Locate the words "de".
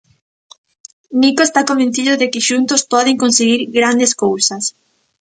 2.21-2.27